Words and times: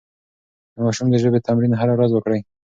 د 0.73 0.75
ماشوم 0.85 1.07
د 1.11 1.15
ژبې 1.23 1.39
تمرين 1.47 1.73
هره 1.79 1.93
ورځ 1.95 2.11
وکړئ. 2.13 2.39